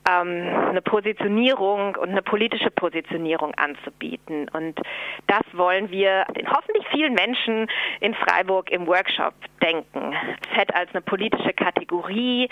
ähm, 0.10 0.48
eine 0.70 0.82
Positionierung 0.82 1.96
und 1.96 2.10
eine 2.10 2.22
politische 2.22 2.72
Positionierung 2.72 3.54
anzubieten. 3.56 4.50
Und 4.50 4.80
das 5.28 5.44
wollen 5.54 5.92
wir 5.92 6.26
den 6.36 6.50
hoffentlich 6.50 6.86
vielen 6.90 7.14
Menschen 7.14 7.68
in 8.00 8.14
Freiburg 8.16 8.70
im 8.72 8.88
Workshop 8.88 9.34
denken. 9.62 10.16
Fett 10.54 10.74
als 10.76 10.90
eine 10.94 11.02
politische 11.02 11.54
Kategorie 11.54 12.50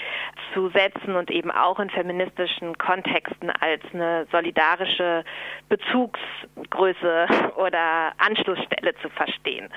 zu 0.54 0.70
setzen 0.70 1.16
und 1.16 1.32
eben 1.32 1.52
auch 1.52 1.80
in 1.80 1.90
feministischen 1.90 2.78
Kontexten 2.78 3.50
als 3.50 3.82
eine 3.94 4.28
solidarische 4.32 5.24
Bezugsgröße 5.70 7.28
oder 7.58 8.14
Anschlussstelle 8.18 8.96
zu 9.02 9.10
verstehen. 9.10 9.70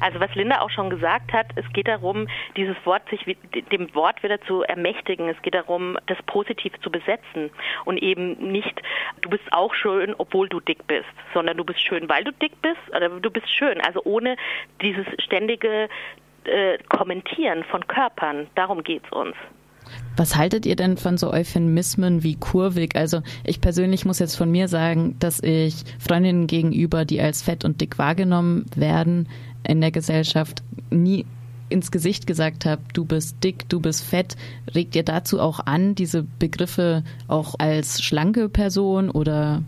Also 0.00 0.20
was 0.20 0.34
Linda 0.34 0.60
auch 0.60 0.70
schon 0.70 0.90
gesagt 0.90 1.32
hat, 1.32 1.46
es 1.56 1.64
geht 1.72 1.88
darum, 1.88 2.28
dieses 2.56 2.76
Wort 2.84 3.02
sich 3.10 3.24
dem 3.72 3.94
Wort 3.94 4.22
wieder 4.22 4.40
zu 4.42 4.62
ermächtigen. 4.62 5.28
Es 5.28 5.40
geht 5.42 5.54
darum, 5.54 5.98
das 6.06 6.18
positiv 6.26 6.72
zu 6.82 6.90
besetzen 6.90 7.50
und 7.84 7.98
eben 7.98 8.52
nicht, 8.52 8.80
du 9.22 9.30
bist 9.30 9.44
auch 9.52 9.74
schön, 9.74 10.14
obwohl 10.18 10.48
du 10.48 10.60
dick 10.60 10.86
bist, 10.86 11.04
sondern 11.32 11.56
du 11.56 11.64
bist 11.64 11.80
schön, 11.80 12.08
weil 12.08 12.24
du 12.24 12.32
dick 12.32 12.60
bist 12.62 12.80
oder 12.94 13.08
du 13.08 13.30
bist 13.30 13.50
schön. 13.50 13.80
Also 13.80 14.02
ohne 14.04 14.36
dieses 14.80 15.06
ständige 15.18 15.88
äh, 16.44 16.78
Kommentieren 16.88 17.64
von 17.64 17.86
Körpern. 17.86 18.46
Darum 18.54 18.82
geht 18.82 19.02
es 19.04 19.12
uns. 19.12 19.36
Was 20.16 20.36
haltet 20.36 20.64
ihr 20.64 20.76
denn 20.76 20.96
von 20.96 21.18
so 21.18 21.30
Euphemismen 21.30 22.22
wie 22.22 22.36
kurvig? 22.36 22.96
Also 22.96 23.22
ich 23.44 23.60
persönlich 23.60 24.04
muss 24.04 24.18
jetzt 24.18 24.36
von 24.36 24.50
mir 24.50 24.68
sagen, 24.68 25.16
dass 25.18 25.42
ich 25.42 25.84
Freundinnen 25.98 26.46
gegenüber, 26.46 27.04
die 27.04 27.20
als 27.20 27.42
fett 27.42 27.64
und 27.64 27.80
dick 27.80 27.98
wahrgenommen 27.98 28.66
werden 28.76 29.28
in 29.66 29.80
der 29.80 29.90
Gesellschaft, 29.90 30.62
nie 30.90 31.26
ins 31.68 31.90
Gesicht 31.90 32.26
gesagt 32.26 32.66
habe, 32.66 32.82
du 32.92 33.04
bist 33.04 33.42
dick, 33.42 33.68
du 33.68 33.80
bist 33.80 34.08
fett. 34.08 34.36
Regt 34.74 34.94
ihr 34.94 35.02
dazu 35.02 35.40
auch 35.40 35.60
an, 35.66 35.94
diese 35.94 36.22
Begriffe 36.22 37.02
auch 37.26 37.54
als 37.58 38.02
schlanke 38.02 38.48
Person 38.48 39.10
oder 39.10 39.62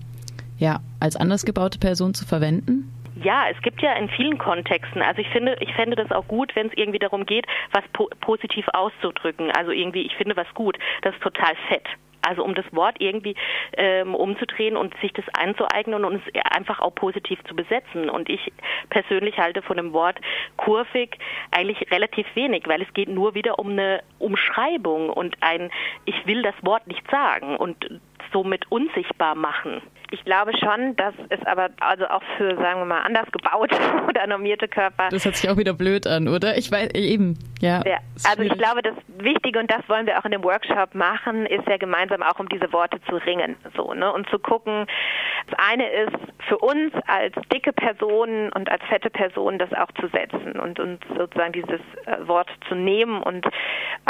ja, 0.59 0.81
als 1.01 1.17
anders 1.17 1.45
gebaute 1.45 1.79
Person 1.79 2.15
zu 2.15 2.25
verwenden? 2.27 2.93
Ja, 3.23 3.45
es 3.51 3.61
gibt 3.63 3.81
ja 3.81 3.95
in 3.95 4.09
vielen 4.11 4.37
Kontexten. 4.37 5.01
Also 5.01 5.23
ich 5.23 5.29
finde, 5.29 5.57
ich 5.61 5.73
fände 5.75 5.97
das 5.97 6.13
auch 6.13 6.29
gut, 6.29 6.55
wenn 6.55 6.67
es 6.67 6.73
irgendwie 6.77 6.99
darum 6.99 7.25
geht, 7.25 7.47
was 7.73 7.83
po 7.93 8.11
positiv 8.21 8.67
auszudrücken. 8.75 9.51
Also 9.53 9.71
irgendwie, 9.71 10.03
ich 10.03 10.15
finde 10.17 10.37
was 10.37 10.53
gut. 10.55 10.79
Das 11.03 11.15
ist 11.15 11.23
total 11.23 11.55
fett. 11.69 11.87
Also 12.27 12.45
um 12.45 12.55
das 12.55 12.65
Wort 12.73 12.97
irgendwie 12.99 13.35
ähm, 13.77 14.15
umzudrehen 14.15 14.77
und 14.77 14.95
sich 15.01 15.13
das 15.13 15.25
anzueignen 15.33 16.05
und 16.05 16.17
es 16.17 16.45
einfach 16.51 16.81
auch 16.81 16.95
positiv 16.95 17.43
zu 17.45 17.55
besetzen. 17.55 18.11
Und 18.11 18.29
ich 18.29 18.53
persönlich 18.91 19.39
halte 19.39 19.63
von 19.63 19.77
dem 19.77 19.93
Wort 19.93 20.19
kurvig 20.57 21.19
eigentlich 21.51 21.91
relativ 21.91 22.27
wenig, 22.35 22.65
weil 22.67 22.83
es 22.83 22.93
geht 22.95 23.09
nur 23.09 23.35
wieder 23.35 23.59
um 23.59 23.71
eine 23.71 24.03
Umschreibung 24.19 25.11
und 25.11 25.37
ein 25.41 25.71
Ich 26.05 26.27
will 26.27 26.43
das 26.43 26.55
Wort 26.63 26.87
nicht 26.87 27.09
sagen 27.11 27.57
und 27.57 28.01
somit 28.33 28.71
unsichtbar 28.71 29.35
machen. 29.35 29.83
Ich 30.11 30.25
glaube 30.25 30.53
schon, 30.59 30.95
dass 30.97 31.15
es 31.31 31.45
aber 31.47 31.71
also 31.81 32.07
auch 32.07 32.23
für, 32.37 32.55
sagen 32.57 32.81
wir 32.81 32.85
mal, 32.85 33.03
anders 33.03 33.27
gebaute 33.33 33.77
oder 34.09 34.27
normierte 34.27 34.69
Körper. 34.69 35.09
Das 35.11 35.25
hört 35.25 35.37
sich 35.37 35.51
auch 35.51 35.57
wieder 35.57 35.75
blöd 35.75 36.07
an, 36.07 36.29
oder? 36.29 36.57
Ich 36.57 36.71
weiß 36.71 36.91
eben, 36.95 37.39
ja. 37.61 37.83
ja 37.85 37.99
also 38.29 38.43
ich 38.43 38.53
glaube, 38.53 38.83
das 38.83 38.95
Wichtige 39.19 39.59
und 39.59 39.71
das 39.71 39.89
wollen 39.89 40.07
wir 40.07 40.19
auch 40.19 40.25
in 40.25 40.31
dem 40.31 40.45
Workshop 40.45 40.95
machen, 40.95 41.47
ist 41.47 41.67
ja 41.67 41.77
gemeinsam 41.77 42.23
auch 42.23 42.39
um 42.39 42.49
diese 42.49 42.73
Worte 42.73 43.01
zu 43.09 43.17
ringen, 43.17 43.57
so 43.77 43.93
ne 43.95 44.13
und 44.13 44.29
zu 44.31 44.39
gucken. 44.39 44.87
Das 45.49 45.59
eine 45.71 45.89
ist 45.89 46.17
für 46.49 46.59
uns 46.59 46.93
als 47.07 47.35
dicke 47.53 47.73
Personen 47.73 48.53
und 48.53 48.71
als 48.71 48.83
fette 48.85 49.11
Personen 49.11 49.59
das 49.59 49.73
auch 49.73 49.91
zu 50.01 50.09
setzen 50.09 50.59
und 50.61 50.79
und 50.79 51.05
sozusagen 51.17 51.53
dieses 51.53 51.81
äh, 52.05 52.27
Wort 52.27 52.51
zu 52.69 52.75
nehmen 52.75 53.23
und 53.23 53.47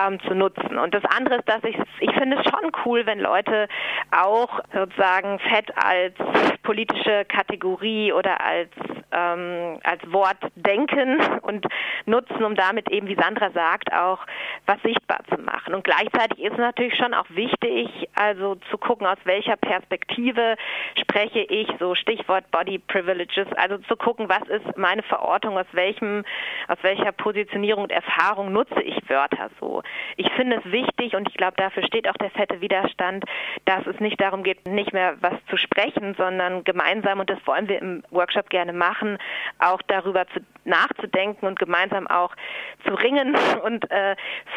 ähm, 0.03 0.21
zu 0.21 0.35
nutzen. 0.35 0.79
Und 0.79 0.95
das 0.95 1.05
andere 1.05 1.37
ist, 1.37 1.49
dass 1.49 1.65
ich 1.65 1.77
ich 2.01 2.13
finde 2.13 2.39
es 2.39 2.45
schon 2.45 2.71
cool, 2.85 3.07
wenn 3.07 3.21
Leute 3.21 3.69
auch 4.11 4.61
sozusagen 4.73 5.39
fett 5.39 5.71
als 5.87 6.56
politische 6.67 7.25
Kategorie 7.27 8.13
oder 8.13 8.41
als, 8.41 8.71
ähm, 9.13 9.79
als 9.85 10.03
Wort 10.13 10.37
denken 10.57 11.21
und 11.43 11.65
nutzen, 12.07 12.45
um 12.45 12.57
damit 12.57 12.91
eben, 12.91 13.07
wie 13.07 13.15
Sandra 13.15 13.51
sagt, 13.53 13.93
auch 13.93 14.19
was 14.67 14.83
sichtbar 14.83 15.21
zu 15.33 15.41
machen. 15.41 15.75
Und 15.75 15.85
gleichzeitig 15.85 16.41
ist 16.41 16.55
es 16.55 16.59
natürlich 16.59 16.97
schon 16.97 17.15
auch 17.15 17.27
wichtig, 17.29 18.09
also 18.17 18.57
zu 18.69 18.79
gucken, 18.79 19.07
aus 19.07 19.19
welcher 19.23 19.57
Perspektive 19.57 20.57
spreche 21.01 21.39
ich, 21.39 21.69
so 21.79 21.95
Stichwort 21.95 22.51
Body 22.51 22.79
Privileges, 22.81 23.47
also 23.57 23.79
zu 23.79 23.95
gucken, 23.97 24.29
was 24.29 24.43
ist 24.49 24.77
meine 24.77 25.05
Verortung, 25.05 25.57
aus 25.57 25.67
welchem, 25.71 26.25
aus 26.67 26.79
welcher 26.83 27.13
Positionierung 27.13 27.85
und 27.85 27.93
Erfahrung 27.93 28.53
nutze 28.53 28.83
ich 28.83 28.97
Wörter 29.09 29.51
so. 29.61 29.85
Ich 30.17 30.29
finde 30.33 30.57
es 30.57 30.73
wichtig 30.73 31.15
und 31.15 31.29
ich 31.29 31.37
glaube, 31.37 31.55
dafür 31.57 31.87
steht 31.87 32.09
auch 32.09 32.17
der 32.17 32.31
fette 32.31 32.61
Widerstand, 32.61 33.25
dass 33.67 33.87
es 33.87 34.01
nicht 34.01 34.21
darum 34.21 34.43
geht, 34.43 34.67
nicht 34.67 34.93
mehr 34.93 35.15
was 35.21 35.35
zu 35.49 35.57
sprechen, 35.57 36.17
sondern 36.19 36.56
gemeinsam, 36.65 37.21
und 37.21 37.31
das 37.31 37.39
wollen 37.47 37.69
wir 37.69 37.81
im 37.81 38.03
Workshop 38.11 38.51
gerne 38.51 38.73
machen, 38.73 39.19
auch 39.59 39.81
darüber 39.87 40.27
zu, 40.29 40.41
nachzudenken 40.65 41.47
und 41.47 41.59
gemeinsam 41.59 42.07
auch 42.07 42.35
zu 42.87 42.95
ringen 42.95 43.37
und 43.65 43.91
äh, 43.91 44.17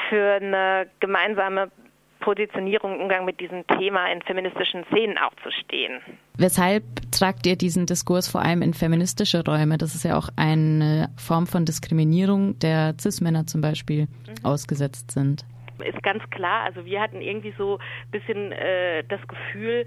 für 0.10 0.34
eine 0.42 0.88
gemeinsame 1.00 1.72
Positionierung 2.20 2.96
im 2.96 3.02
Umgang 3.02 3.26
mit 3.26 3.40
diesem 3.40 3.66
Thema 3.68 4.12
in 4.12 4.22
feministischen 4.22 4.84
Szenen 4.92 5.18
auch 5.18 5.32
zu 5.42 5.52
stehen. 5.52 6.02
Weshalb 6.38 6.84
tragt 7.12 7.46
ihr 7.48 7.56
diesen 7.56 7.86
Diskurs 7.86 8.28
vor 8.28 8.42
allem 8.42 8.62
in 8.62 8.74
feministische 8.74 9.44
Räume? 9.44 9.78
Das 9.78 9.96
ist 9.96 10.04
ja 10.04 10.18
auch 10.18 10.30
eine 10.36 11.10
Form 11.18 11.48
von 11.48 11.66
Diskriminierung, 11.66 12.60
der 12.60 12.96
Cis-Männer 13.00 13.48
zum 13.48 13.62
Beispiel 13.62 14.02
mhm. 14.02 14.46
ausgesetzt 14.46 15.12
sind 15.12 15.46
ist 15.82 16.02
ganz 16.04 16.28
klar. 16.30 16.64
Also 16.64 16.86
wir 16.86 17.02
hatten 17.02 17.22
irgendwie 17.22 17.54
so 17.58 17.78
ein 17.78 18.12
bisschen 18.12 18.52
äh, 18.52 19.04
das 19.04 19.20
Gefühl, 19.28 19.86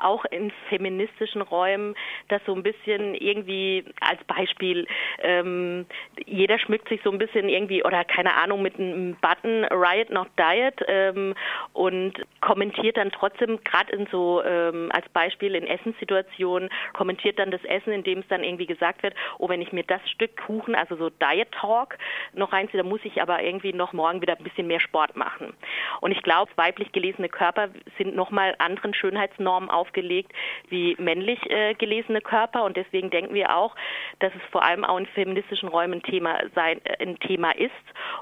auch 0.00 0.24
in 0.26 0.52
feministischen 0.68 1.42
Räumen, 1.42 1.94
dass 2.28 2.42
so 2.46 2.54
ein 2.54 2.62
bisschen 2.62 3.14
irgendwie 3.14 3.84
als 4.00 4.22
Beispiel 4.24 4.86
ähm, 5.22 5.86
jeder 6.26 6.58
schmückt 6.58 6.88
sich 6.88 7.00
so 7.02 7.10
ein 7.10 7.18
bisschen 7.18 7.48
irgendwie 7.48 7.84
oder 7.84 8.04
keine 8.04 8.34
Ahnung 8.34 8.62
mit 8.62 8.78
einem 8.78 9.16
Button 9.16 9.64
Riot 9.64 10.10
not 10.10 10.28
Diet 10.38 10.80
ähm, 10.86 11.34
und 11.72 12.14
kommentiert 12.40 12.96
dann 12.96 13.10
trotzdem 13.10 13.62
gerade 13.64 13.92
in 13.92 14.06
so 14.10 14.42
ähm, 14.44 14.90
als 14.92 15.08
Beispiel 15.10 15.54
in 15.54 15.66
Essenssituationen 15.66 16.68
kommentiert 16.92 17.38
dann 17.38 17.50
das 17.50 17.64
Essen, 17.64 17.92
indem 17.92 18.20
es 18.20 18.28
dann 18.28 18.44
irgendwie 18.44 18.66
gesagt 18.66 19.02
wird, 19.02 19.14
oh 19.38 19.48
wenn 19.48 19.62
ich 19.62 19.72
mir 19.72 19.84
das 19.84 20.00
Stück 20.10 20.36
Kuchen, 20.46 20.74
also 20.74 20.96
so 20.96 21.10
Diet 21.10 21.50
Talk 21.52 21.98
noch 22.32 22.52
reinziehe, 22.52 22.80
dann 22.80 22.88
muss 22.88 23.00
ich 23.04 23.20
aber 23.20 23.42
irgendwie 23.42 23.72
noch 23.72 23.92
morgen 23.92 24.20
wieder 24.20 24.36
ein 24.36 24.44
bisschen 24.44 24.66
mehr 24.66 24.80
Sport 24.80 25.16
machen 25.16 25.25
machen. 25.26 25.52
Und 26.00 26.12
ich 26.12 26.22
glaube, 26.22 26.50
weiblich 26.56 26.92
gelesene 26.92 27.28
Körper 27.28 27.68
sind 27.98 28.14
nochmal 28.14 28.54
anderen 28.58 28.94
Schönheitsnormen 28.94 29.70
aufgelegt 29.70 30.32
wie 30.68 30.96
männlich 30.98 31.38
äh, 31.50 31.74
gelesene 31.74 32.20
Körper. 32.20 32.64
Und 32.64 32.76
deswegen 32.76 33.10
denken 33.10 33.34
wir 33.34 33.56
auch, 33.56 33.74
dass 34.20 34.32
es 34.34 34.42
vor 34.52 34.62
allem 34.62 34.84
auch 34.84 34.98
in 34.98 35.06
feministischen 35.06 35.68
Räumen 35.68 35.94
ein 35.94 36.02
Thema, 36.02 36.38
sein, 36.54 36.80
äh, 36.84 37.02
ein 37.02 37.18
Thema 37.18 37.50
ist 37.52 37.70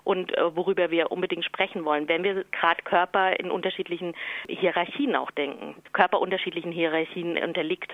und 0.04 0.36
äh, 0.36 0.56
worüber 0.56 0.90
wir 0.90 1.12
unbedingt 1.12 1.44
sprechen 1.44 1.84
wollen, 1.84 2.08
wenn 2.08 2.24
wir 2.24 2.44
gerade 2.44 2.82
Körper 2.84 3.38
in 3.38 3.50
unterschiedlichen 3.50 4.14
Hierarchien 4.48 5.16
auch 5.16 5.30
denken, 5.32 5.76
Körper 5.92 6.20
unterschiedlichen 6.20 6.72
Hierarchien 6.72 7.36
unterliegt. 7.36 7.92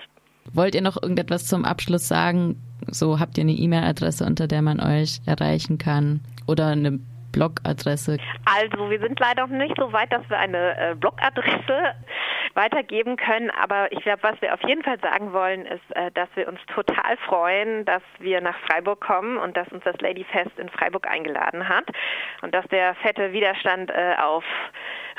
Wollt 0.53 0.75
ihr 0.75 0.81
noch 0.81 1.01
irgendetwas 1.01 1.45
zum 1.47 1.65
Abschluss 1.65 2.07
sagen? 2.07 2.55
So 2.87 3.19
habt 3.19 3.37
ihr 3.37 3.43
eine 3.43 3.53
E-Mail-Adresse, 3.53 4.25
unter 4.25 4.47
der 4.47 4.61
man 4.61 4.79
euch 4.79 5.21
erreichen 5.25 5.77
kann 5.77 6.21
oder 6.47 6.67
eine 6.67 6.99
Blogadresse? 7.31 8.17
Also 8.45 8.89
wir 8.89 8.99
sind 8.99 9.19
leider 9.19 9.47
noch 9.47 9.57
nicht 9.57 9.75
so 9.77 9.91
weit, 9.93 10.11
dass 10.11 10.27
wir 10.29 10.37
eine 10.37 10.77
äh, 10.77 10.95
Blogadresse 10.95 11.95
weitergeben 12.53 13.15
können. 13.17 13.49
Aber 13.51 13.91
ich 13.91 13.99
glaube, 14.01 14.23
was 14.23 14.41
wir 14.41 14.53
auf 14.53 14.61
jeden 14.67 14.83
Fall 14.83 14.99
sagen 14.99 15.33
wollen, 15.33 15.65
ist, 15.65 15.95
äh, 15.95 16.11
dass 16.11 16.29
wir 16.35 16.47
uns 16.47 16.59
total 16.73 17.17
freuen, 17.25 17.85
dass 17.85 18.03
wir 18.19 18.41
nach 18.41 18.57
Freiburg 18.67 19.01
kommen 19.01 19.37
und 19.37 19.55
dass 19.57 19.67
uns 19.69 19.83
das 19.83 19.99
Ladyfest 20.01 20.57
in 20.57 20.69
Freiburg 20.69 21.07
eingeladen 21.07 21.67
hat 21.67 21.85
und 22.41 22.53
dass 22.53 22.65
der 22.67 22.95
fette 22.95 23.31
Widerstand 23.33 23.91
äh, 23.91 24.15
auf 24.21 24.43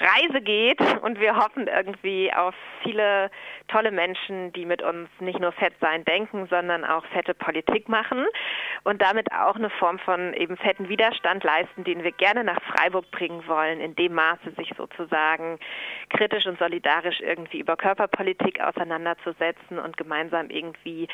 Reise 0.03 0.41
geht 0.41 0.81
und 1.03 1.21
wir 1.21 1.37
hoffen 1.37 1.69
irgendwie 1.69 2.33
auf 2.33 2.55
viele 2.83 3.31
tolle 3.69 3.93
Menschen, 3.93 4.53
die 4.53 4.67
mit 4.67 4.83
uns 4.83 5.09
nicht 5.21 5.39
nur 5.39 5.53
fett 5.53 5.75
sein 5.81 6.05
denken, 6.05 6.47
sondern 6.49 6.85
auch 6.85 7.05
fette 7.07 7.35
Politik 7.35 7.89
machen 7.89 8.27
und 8.83 9.01
damit 9.01 9.31
auch 9.33 9.55
eine 9.55 9.71
Form 9.71 10.01
von 10.01 10.35
eben 10.35 10.57
fetten 10.57 10.89
Widerstand 10.89 11.45
leisten, 11.45 11.85
den 11.85 12.03
wir 12.03 12.13
gerne 12.13 12.43
nach 12.43 12.61
Freiburg 12.63 13.11
bringen 13.13 13.47
wollen, 13.47 13.81
in 13.81 13.95
dem 13.95 14.15
Maße 14.15 14.51
sich 14.57 14.73
sozusagen 14.77 15.59
kritisch 16.11 16.47
und 16.47 16.59
solidarisch 16.59 17.21
irgendwie 17.21 17.61
über 17.61 17.77
Körperpolitik 17.77 18.61
auseinanderzusetzen 18.61 19.79
und 19.79 19.97
gemeinsam 19.97 20.51
irgendwie 20.51 21.07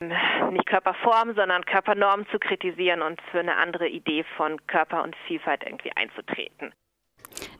ähm, 0.00 0.12
nicht 0.50 0.66
Körperform, 0.66 1.34
sondern 1.34 1.64
Körpernormen 1.64 2.26
zu 2.28 2.38
kritisieren 2.38 3.00
und 3.00 3.20
für 3.30 3.40
eine 3.40 3.56
andere 3.56 3.88
Idee 3.88 4.24
von 4.36 4.64
Körper 4.66 5.02
und 5.02 5.16
Vielfalt 5.26 5.62
irgendwie 5.64 5.92
einzutreten. 5.96 6.72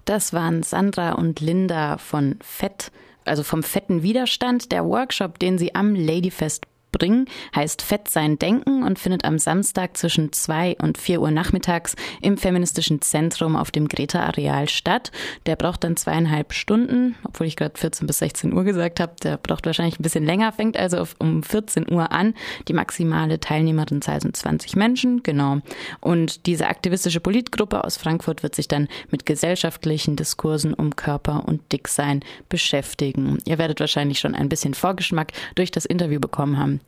Das 0.05 0.33
waren 0.33 0.63
Sandra 0.63 1.13
und 1.13 1.41
Linda 1.41 1.99
von 1.99 2.37
Fett, 2.43 2.91
also 3.25 3.43
vom 3.43 3.63
fetten 3.63 4.03
Widerstand, 4.03 4.71
der 4.71 4.85
Workshop, 4.85 5.39
den 5.39 5.59
sie 5.59 5.75
am 5.75 5.95
Ladyfest 5.95 6.67
bringen, 7.05 7.27
heißt 7.55 7.83
Fett 7.83 8.09
sein 8.09 8.39
Denken 8.39 8.83
und 8.83 8.99
findet 8.99 9.27
am 9.27 9.39
Samstag 9.39 9.95
zwischen 9.95 10.33
2 10.33 10.77
und 10.81 10.97
4 10.97 11.21
Uhr 11.21 11.31
nachmittags 11.31 11.97
im 12.23 12.39
Feministischen 12.39 13.03
Zentrum 13.03 13.57
auf 13.57 13.71
dem 13.71 13.89
Greta-Areal 13.89 14.71
statt. 14.71 15.13
Der 15.45 15.57
braucht 15.57 15.85
dann 15.85 15.99
zweieinhalb 15.99 16.55
Stunden, 16.55 17.15
obwohl 17.25 17.47
ich 17.47 17.57
gerade 17.57 17.79
14 17.79 18.07
bis 18.07 18.21
16 18.21 18.55
Uhr 18.55 18.65
gesagt 18.65 19.01
habe. 19.01 19.13
Der 19.23 19.37
braucht 19.37 19.67
wahrscheinlich 19.67 20.01
ein 20.01 20.03
bisschen 20.03 20.25
länger, 20.25 20.51
fängt 20.53 20.79
also 20.79 20.97
auf, 20.97 21.15
um 21.19 21.43
14 21.43 21.93
Uhr 21.93 22.11
an. 22.11 22.33
Die 22.69 22.73
maximale 22.73 23.39
Teilnehmerinnenzahl 23.39 24.23
sind 24.23 24.35
20 24.35 24.75
Menschen, 24.75 25.23
genau. 25.23 25.59
Und 26.01 26.47
diese 26.47 26.69
aktivistische 26.69 27.21
Politgruppe 27.21 27.85
aus 27.85 27.99
Frankfurt 27.99 28.43
wird 28.43 28.55
sich 28.55 28.67
dann 28.67 28.89
mit 29.11 29.27
gesellschaftlichen 29.27 30.17
Diskursen 30.17 30.73
um 30.73 30.97
Körper 30.97 31.45
und 31.47 31.71
Dicksein 31.71 32.21
beschäftigen. 32.49 33.41
Ihr 33.45 33.59
werdet 33.59 33.81
wahrscheinlich 33.81 34.21
schon 34.21 34.35
ein 34.35 34.49
bisschen 34.49 34.73
Vorgeschmack 34.73 35.33
durch 35.55 35.71
das 35.71 35.85
Interview 35.85 36.19
bekommen 36.19 36.57
haben 36.57 36.81